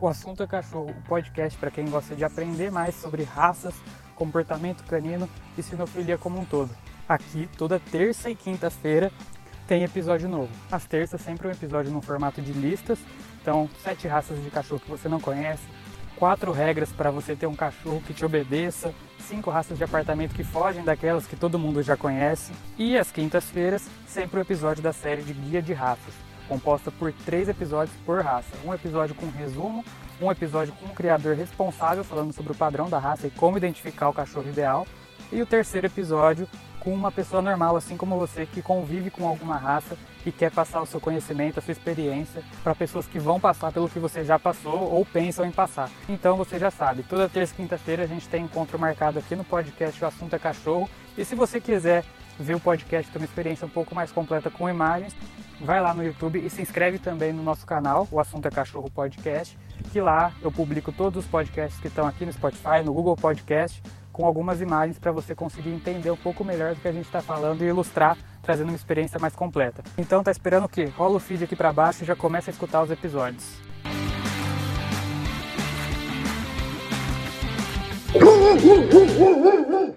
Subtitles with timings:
[0.00, 3.74] O assunto é cachorro, o podcast para quem gosta de aprender mais sobre raças,
[4.14, 6.70] comportamento canino e sinofilia como um todo.
[7.08, 9.10] Aqui, toda terça e quinta-feira,
[9.66, 10.52] tem episódio novo.
[10.70, 13.00] Às terças, sempre um episódio no formato de listas.
[13.42, 15.64] Então, sete raças de cachorro que você não conhece,
[16.14, 20.44] quatro regras para você ter um cachorro que te obedeça, cinco raças de apartamento que
[20.44, 22.52] fogem daquelas que todo mundo já conhece.
[22.78, 27.48] E às quintas-feiras, sempre um episódio da série de Guia de Raças composta por três
[27.48, 28.56] episódios por raça.
[28.64, 29.84] Um episódio com resumo,
[30.20, 34.08] um episódio com o criador responsável falando sobre o padrão da raça e como identificar
[34.08, 34.86] o cachorro ideal,
[35.30, 36.48] e o terceiro episódio
[36.80, 40.80] com uma pessoa normal, assim como você, que convive com alguma raça e quer passar
[40.80, 44.38] o seu conhecimento, a sua experiência para pessoas que vão passar pelo que você já
[44.38, 45.90] passou ou pensam em passar.
[46.08, 49.44] Então você já sabe, toda terça e quinta-feira a gente tem encontro marcado aqui no
[49.44, 50.88] podcast O Assunto é Cachorro.
[51.16, 52.04] E se você quiser
[52.38, 55.14] ver o podcast, ter uma experiência um pouco mais completa com imagens,
[55.60, 58.90] vai lá no YouTube e se inscreve também no nosso canal, o Assunto é Cachorro
[58.90, 59.58] Podcast,
[59.92, 63.82] que lá eu publico todos os podcasts que estão aqui no Spotify, no Google Podcast,
[64.12, 67.20] com algumas imagens para você conseguir entender um pouco melhor do que a gente está
[67.20, 69.82] falando e ilustrar, trazendo uma experiência mais completa.
[69.96, 70.86] Então tá esperando o quê?
[70.96, 73.56] Rola o feed aqui para baixo e já começa a escutar os episódios.